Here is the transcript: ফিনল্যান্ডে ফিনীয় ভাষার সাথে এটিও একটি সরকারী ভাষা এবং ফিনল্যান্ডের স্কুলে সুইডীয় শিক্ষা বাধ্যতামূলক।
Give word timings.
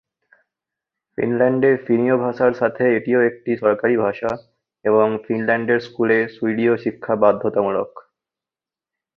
ফিনল্যান্ডে 1.17 1.71
ফিনীয় 1.85 2.15
ভাষার 2.17 2.53
সাথে 2.53 2.83
এটিও 2.97 3.19
একটি 3.29 3.51
সরকারী 3.63 3.95
ভাষা 3.97 4.31
এবং 4.85 5.07
ফিনল্যান্ডের 5.25 5.79
স্কুলে 5.79 6.17
সুইডীয় 6.35 6.73
শিক্ষা 6.83 7.13
বাধ্যতামূলক। 7.23 7.91